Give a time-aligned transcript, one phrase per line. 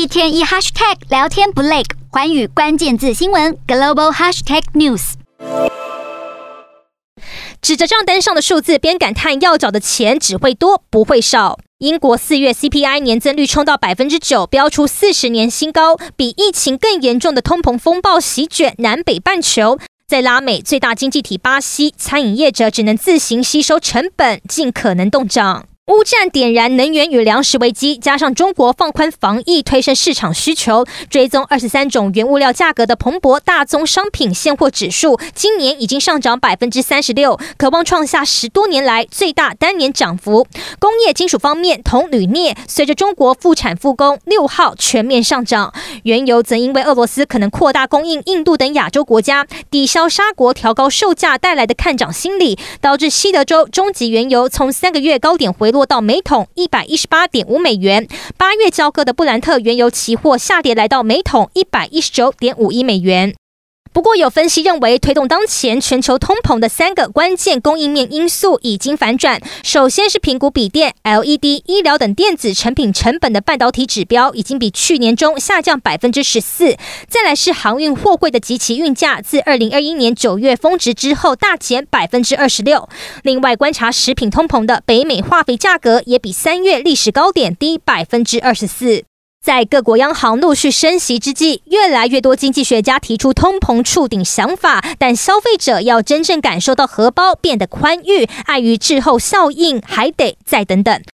[0.00, 5.12] 一天一 hashtag 聊天不累，寰宇关键字新闻 global hashtag news。
[7.60, 11.58] 指着账单上的数字，边感叹要缴的钱只会多不会少。
[11.80, 19.78] 英国四月 CPI 年增率冲到百分之九，飙出四十年新高，比疫情更严重的通膨风暴席卷南北半球。
[20.08, 25.66] 在拉美最大经济体巴西，餐饮业者只能自行吸收成本，尽可能动涨。
[26.00, 40.46] 乌战点燃能源与粮食危机，加上中国放宽防疫，推升市场需求，追踪二十三种原物料价格的蓬勃大宗商品现货指数，今年已经上涨百分之三十六，可望创下十多年来最大单年涨幅。
[40.78, 45.74] 工业金属方面，铜、铝、镍随着中国复产复工，六号全面上涨。
[46.04, 55.86] 原油则因为俄罗斯可能扩大供应印度等亚洲国家，抵消沙国调高售价带来的看涨心理，导致西德州中级原油从三个月高点回落。
[55.90, 58.06] 到每桶一百一十八点五美元，
[58.38, 63.34] 八月交割的布兰特原油期货下跌来到每桶一百一十九点五一美元。
[63.92, 69.40] 不过，有分析认为，推动当前全球通膨的三个关键供应面因素已经反转。
[69.64, 76.76] 首先是苹果笔电、LED、医疗等电子成品成本的半导体指标已经比去年中下降百分之十四。
[77.08, 82.88] 再来是航运货柜的及其运价，自二零二一年九月峰值之后大减百分之二十六。
[83.24, 89.09] 另外，观察食品通膨的北美化肥价格也比三月历史高点低百分之二十四。
[89.42, 101.02] 在各国央行陆续升息之际，越来越多经济学家提出通膨触顶想法，但消费者要真正感受到荷包变得宽裕，碍于滞后效应，还得再等等。